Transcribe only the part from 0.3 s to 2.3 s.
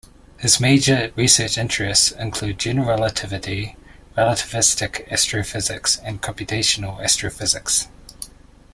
His major research interests